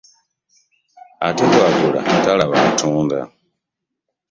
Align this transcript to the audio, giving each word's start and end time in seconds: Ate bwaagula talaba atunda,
Ate 1.27 1.43
bwaagula 1.51 2.01
talaba 2.23 2.55
atunda, 2.69 3.19